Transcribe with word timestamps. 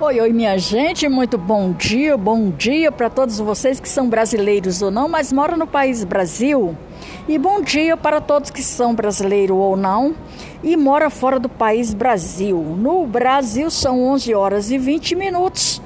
Oi, 0.00 0.20
oi, 0.20 0.32
minha 0.32 0.56
gente, 0.56 1.08
muito 1.08 1.36
bom 1.36 1.72
dia, 1.72 2.16
bom 2.16 2.50
dia 2.50 2.92
para 2.92 3.10
todos 3.10 3.40
vocês 3.40 3.80
que 3.80 3.88
são 3.88 4.08
brasileiros 4.08 4.80
ou 4.80 4.92
não, 4.92 5.08
mas 5.08 5.32
moram 5.32 5.56
no 5.56 5.66
país 5.66 6.04
Brasil. 6.04 6.76
E 7.26 7.36
bom 7.36 7.60
dia 7.60 7.96
para 7.96 8.20
todos 8.20 8.48
que 8.48 8.62
são 8.62 8.94
brasileiros 8.94 9.56
ou 9.56 9.76
não 9.76 10.14
e 10.62 10.76
moram 10.76 11.10
fora 11.10 11.40
do 11.40 11.48
país 11.48 11.92
Brasil. 11.92 12.60
No 12.78 13.08
Brasil 13.08 13.68
são 13.72 14.04
11 14.04 14.32
horas 14.36 14.70
e 14.70 14.78
20 14.78 15.16
minutos. 15.16 15.82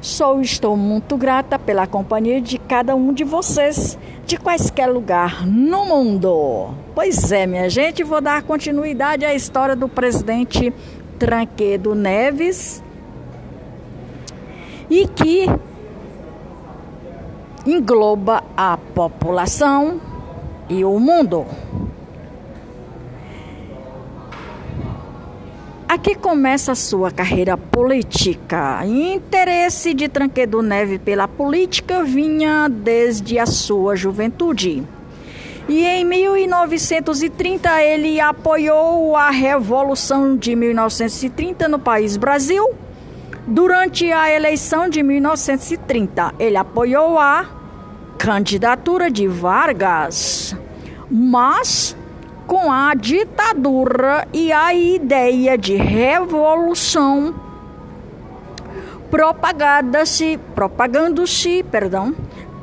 Sou 0.00 0.40
estou 0.40 0.76
muito 0.76 1.16
grata 1.16 1.58
pela 1.58 1.88
companhia 1.88 2.40
de 2.40 2.56
cada 2.56 2.94
um 2.94 3.12
de 3.12 3.24
vocês, 3.24 3.98
de 4.24 4.36
quaisquer 4.36 4.86
lugar 4.86 5.44
no 5.44 5.84
mundo. 5.86 6.72
Pois 6.94 7.32
é, 7.32 7.48
minha 7.48 7.68
gente, 7.68 8.04
vou 8.04 8.20
dar 8.20 8.44
continuidade 8.44 9.24
à 9.24 9.34
história 9.34 9.74
do 9.74 9.88
presidente 9.88 10.72
Tranquedo 11.18 11.96
Neves 11.96 12.83
e 14.94 15.08
que 15.08 15.46
engloba 17.66 18.44
a 18.56 18.76
população 18.76 20.00
e 20.68 20.84
o 20.84 21.00
mundo. 21.00 21.44
Aqui 25.88 26.14
começa 26.14 26.70
a 26.72 26.74
sua 26.76 27.10
carreira 27.10 27.56
política. 27.56 28.86
Interesse 28.86 29.94
de 29.94 30.08
Tranquedo 30.08 30.62
Neve 30.62 31.00
pela 31.00 31.26
política 31.26 32.04
vinha 32.04 32.68
desde 32.68 33.36
a 33.36 33.46
sua 33.46 33.96
juventude. 33.96 34.84
E 35.68 35.84
em 35.84 36.04
1930 36.04 37.82
ele 37.82 38.20
apoiou 38.20 39.16
a 39.16 39.30
Revolução 39.30 40.36
de 40.36 40.54
1930 40.54 41.66
no 41.66 41.80
país 41.80 42.16
Brasil 42.16 42.83
Durante 43.46 44.10
a 44.10 44.34
eleição 44.34 44.88
de 44.88 45.02
1930, 45.02 46.34
ele 46.38 46.56
apoiou 46.56 47.18
a 47.18 47.46
candidatura 48.16 49.10
de 49.10 49.28
Vargas, 49.28 50.56
mas 51.10 51.94
com 52.46 52.72
a 52.72 52.94
ditadura 52.94 54.26
e 54.32 54.50
a 54.50 54.72
ideia 54.72 55.58
de 55.58 55.76
revolução 55.76 57.34
propaganda-se, 59.10 60.40
propagando-se, 60.54 61.62
perdão, 61.64 62.14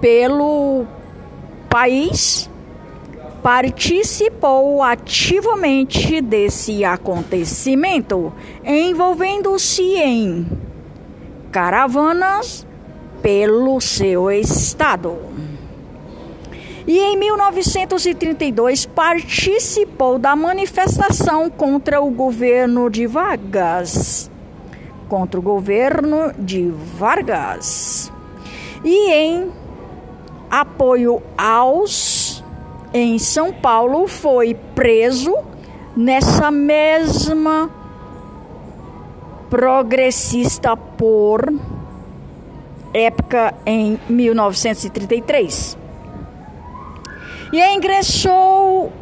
pelo 0.00 0.86
país, 1.68 2.48
participou 3.42 4.82
ativamente 4.82 6.22
desse 6.22 6.84
acontecimento, 6.84 8.32
envolvendo-se 8.64 9.82
em 9.82 10.69
caravanas 11.50 12.66
pelo 13.22 13.80
seu 13.80 14.30
estado. 14.30 15.16
E 16.86 16.98
em 16.98 17.16
1932 17.16 18.86
participou 18.86 20.18
da 20.18 20.34
manifestação 20.34 21.50
contra 21.50 22.00
o 22.00 22.10
governo 22.10 22.90
de 22.90 23.06
Vargas. 23.06 24.30
Contra 25.08 25.38
o 25.38 25.42
governo 25.42 26.32
de 26.38 26.72
Vargas. 26.96 28.10
E 28.84 29.12
em 29.12 29.50
apoio 30.50 31.22
aos 31.36 32.42
em 32.92 33.18
São 33.20 33.52
Paulo 33.52 34.08
foi 34.08 34.56
preso 34.74 35.32
nessa 35.96 36.50
mesma 36.50 37.70
progressista 39.50 40.76
por 40.76 41.52
época 42.94 43.52
em 43.66 43.98
1933. 44.08 45.76
E 47.52 47.74
ingressou 47.74 48.92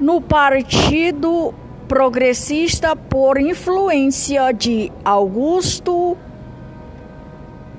no 0.00 0.20
Partido 0.20 1.52
Progressista 1.88 2.94
por 2.94 3.38
influência 3.38 4.52
de 4.52 4.92
Augusto 5.04 6.16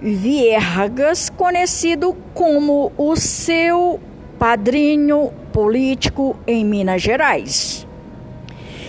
Viergas, 0.01 1.29
conhecido 1.29 2.15
como 2.33 2.91
o 2.97 3.15
seu 3.15 3.99
padrinho 4.37 5.31
político 5.51 6.35
em 6.45 6.63
Minas 6.65 7.01
Gerais. 7.01 7.84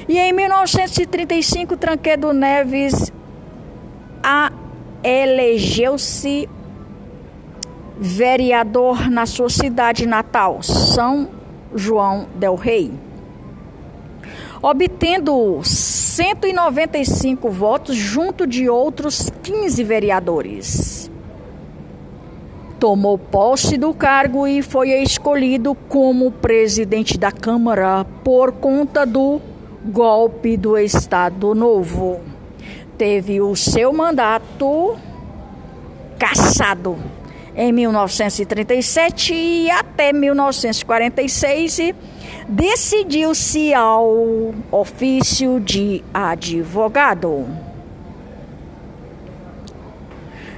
E 0.09 0.19
em 0.19 0.33
1935, 0.33 1.77
Tranquedo 1.77 2.33
Neves 2.33 3.13
elegeu-se 5.03 6.49
vereador 7.99 9.11
na 9.11 9.27
sua 9.27 9.49
cidade 9.49 10.07
natal, 10.07 10.63
São 10.63 11.29
João 11.75 12.29
del 12.37 12.55
Rei, 12.55 12.93
obtendo 14.63 15.61
195 15.65 17.51
votos 17.51 17.97
junto 17.97 18.47
de 18.47 18.69
outros 18.69 19.31
15 19.43 19.83
vereadores. 19.83 21.11
Tomou 22.79 23.19
posse 23.19 23.77
do 23.79 23.95
cargo 23.95 24.47
e 24.47 24.63
foi 24.63 24.91
escolhido 25.03 25.75
como 25.89 26.31
presidente 26.31 27.19
da 27.19 27.33
Câmara 27.33 28.05
por 28.23 28.53
conta 28.53 29.07
do 29.07 29.41
golpe 29.87 30.57
do 30.57 30.77
Estado 30.77 31.55
Novo. 31.55 32.21
Teve 32.99 33.41
o 33.41 33.55
seu 33.55 33.93
mandato 33.93 34.97
cassado 36.19 36.97
em 37.55 37.73
1937 37.73 39.35
e 39.35 39.71
até 39.71 40.13
1946 40.13 41.95
decidiu-se 42.49 43.73
ao 43.75 44.55
ofício 44.71 45.61
de 45.61 46.03
advogado. 46.13 47.47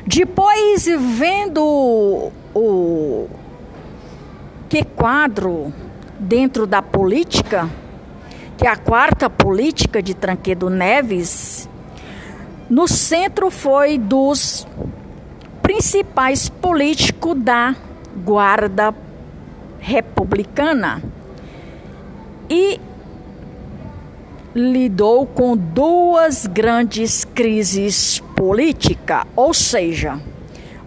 Depois, 0.06 0.86
vendo 0.86 2.32
o 2.54 3.28
que 4.68 4.82
quadro 4.82 5.72
dentro 6.18 6.66
da 6.66 6.80
política, 6.82 7.68
que 8.58 8.66
é 8.66 8.70
a 8.70 8.76
quarta 8.76 9.30
política 9.30 10.02
de 10.02 10.14
Tranquedo 10.14 10.68
Neves, 10.68 11.68
no 12.68 12.88
centro 12.88 13.52
foi 13.52 13.96
dos 13.96 14.66
principais 15.62 16.48
políticos 16.48 17.36
da 17.38 17.76
Guarda 18.24 18.92
Republicana 19.78 21.00
e 22.50 22.80
lidou 24.52 25.24
com 25.24 25.56
duas 25.56 26.46
grandes 26.46 27.24
crises 27.24 28.18
políticas, 28.34 29.22
ou 29.36 29.54
seja, 29.54 30.20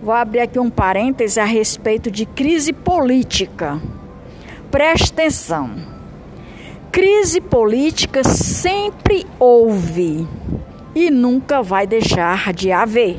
vou 0.04 0.14
abrir 0.14 0.42
aqui 0.42 0.60
um 0.60 0.70
parêntese 0.70 1.40
a 1.40 1.46
respeito 1.46 2.12
de 2.12 2.26
crise 2.26 2.74
política. 2.74 3.80
Preste 4.70 5.14
atenção. 5.14 5.91
Crise 6.92 7.40
política 7.40 8.22
sempre 8.22 9.26
houve 9.40 10.28
e 10.94 11.10
nunca 11.10 11.64
vai 11.64 11.88
deixar 11.88 12.52
de 12.52 12.70
haver. 12.70 13.18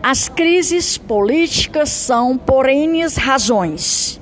As 0.00 0.28
crises 0.28 0.96
políticas 0.96 1.88
são 1.88 2.38
por 2.38 2.68
N 2.68 3.04
razões. 3.18 4.20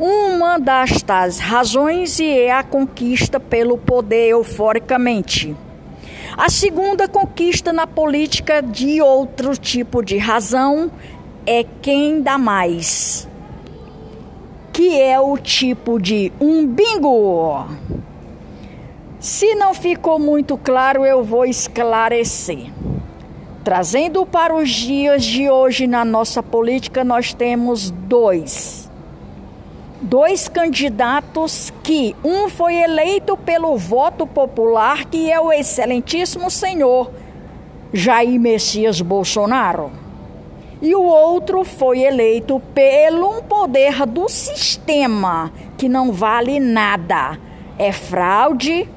Uma 0.00 0.58
das 0.58 1.00
tais 1.00 1.38
razões 1.38 2.18
é 2.18 2.50
a 2.50 2.64
conquista 2.64 3.38
pelo 3.38 3.78
poder 3.78 4.30
euforicamente. 4.30 5.56
A 6.36 6.48
segunda 6.48 7.06
conquista 7.06 7.72
na 7.72 7.86
política 7.86 8.60
de 8.60 9.00
outro 9.00 9.56
tipo 9.56 10.02
de 10.02 10.18
razão 10.18 10.90
é 11.46 11.64
quem 11.80 12.20
dá 12.20 12.36
mais 12.36 13.29
que 14.80 14.98
é 14.98 15.20
o 15.20 15.36
tipo 15.36 16.00
de 16.00 16.32
um 16.40 16.66
bingo. 16.66 17.66
Se 19.18 19.54
não 19.54 19.74
ficou 19.74 20.18
muito 20.18 20.56
claro, 20.56 21.04
eu 21.04 21.22
vou 21.22 21.44
esclarecer. 21.44 22.72
Trazendo 23.62 24.24
para 24.24 24.56
os 24.56 24.70
dias 24.70 25.22
de 25.22 25.50
hoje 25.50 25.86
na 25.86 26.02
nossa 26.02 26.42
política, 26.42 27.04
nós 27.04 27.34
temos 27.34 27.90
dois. 27.90 28.90
Dois 30.00 30.48
candidatos 30.48 31.70
que 31.82 32.16
um 32.24 32.48
foi 32.48 32.76
eleito 32.76 33.36
pelo 33.36 33.76
voto 33.76 34.26
popular, 34.26 35.04
que 35.04 35.30
é 35.30 35.38
o 35.38 35.52
excelentíssimo 35.52 36.50
senhor 36.50 37.10
Jair 37.92 38.40
Messias 38.40 39.02
Bolsonaro 39.02 39.92
e 40.82 40.94
o 40.94 41.02
outro 41.02 41.64
foi 41.64 42.00
eleito 42.00 42.60
pelo 42.74 43.42
poder 43.42 44.06
do 44.06 44.28
sistema, 44.28 45.52
que 45.76 45.88
não 45.88 46.12
vale 46.12 46.58
nada. 46.58 47.38
É 47.78 47.92
fraude 47.92 48.88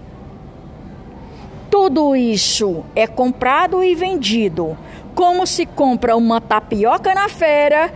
Tudo 1.69 2.15
isso 2.15 2.83
é 2.95 3.07
comprado 3.07 3.83
e 3.83 3.95
vendido, 3.95 4.77
como 5.15 5.47
se 5.47 5.65
compra 5.65 6.15
uma 6.15 6.39
tapioca 6.39 7.15
na 7.15 7.27
feira 7.27 7.91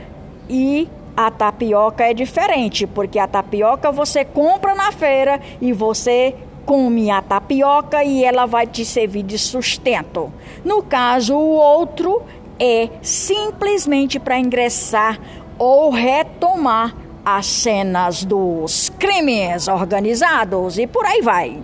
e 0.49 0.89
a 1.15 1.29
tapioca 1.31 2.03
é 2.03 2.13
diferente, 2.13 2.85
porque 2.87 3.19
a 3.19 3.27
tapioca 3.27 3.91
você 3.91 4.25
compra 4.25 4.75
na 4.75 4.91
feira 4.91 5.39
e 5.61 5.73
você 5.73 6.35
come 6.65 7.09
a 7.09 7.21
tapioca 7.21 8.03
e 8.03 8.23
ela 8.23 8.45
vai 8.45 8.67
te 8.67 8.83
servir 8.83 9.23
de 9.23 9.37
sustento. 9.37 10.31
No 10.65 10.83
caso, 10.83 11.35
o 11.35 11.55
outro 11.55 12.23
é 12.59 12.89
simplesmente 13.01 14.19
para 14.19 14.39
ingressar 14.39 15.19
ou 15.57 15.89
retomar 15.89 16.95
as 17.25 17.45
cenas 17.45 18.23
dos 18.23 18.89
crimes 18.97 19.67
organizados 19.67 20.77
e 20.77 20.87
por 20.87 21.05
aí 21.05 21.21
vai. 21.21 21.61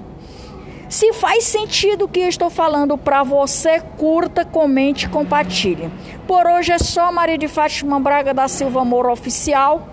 Se 0.89 1.13
faz 1.13 1.45
sentido 1.45 2.05
o 2.05 2.07
que 2.07 2.19
eu 2.19 2.27
estou 2.27 2.49
falando 2.49 2.97
para 2.97 3.23
você, 3.23 3.79
curta, 3.97 4.45
comente, 4.45 5.09
compartilhe. 5.09 5.89
Por 6.27 6.45
hoje 6.45 6.71
é 6.71 6.77
só 6.77 7.11
Maria 7.11 7.37
de 7.37 7.47
Fátima 7.47 7.99
Braga 7.99 8.33
da 8.33 8.47
Silva 8.47 8.81
Amor 8.81 9.07
Oficial, 9.07 9.87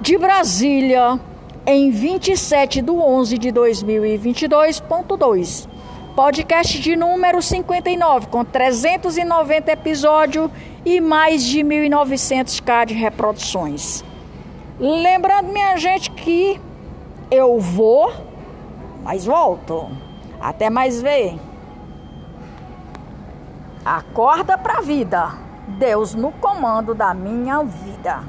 de 0.00 0.16
Brasília, 0.18 1.18
em 1.66 1.90
27 1.90 2.82
de 2.82 2.90
11 2.90 3.38
de 3.38 3.50
2022.2. 3.50 5.71
Podcast 6.14 6.78
de 6.78 6.94
número 6.94 7.40
59, 7.40 8.26
com 8.26 8.44
390 8.44 9.72
episódios 9.72 10.50
e 10.84 11.00
mais 11.00 11.42
de 11.42 11.60
1.900k 11.60 12.86
de 12.86 12.94
reproduções. 12.94 14.04
Lembrando, 14.78 15.50
minha 15.50 15.74
gente, 15.78 16.10
que 16.10 16.60
eu 17.30 17.58
vou, 17.58 18.12
mas 19.02 19.24
volto. 19.24 19.88
Até 20.38 20.68
mais 20.68 21.00
ver. 21.00 21.38
Acorda 23.82 24.58
pra 24.58 24.82
vida. 24.82 25.32
Deus 25.78 26.14
no 26.14 26.30
comando 26.32 26.94
da 26.94 27.14
minha 27.14 27.62
vida. 27.62 28.22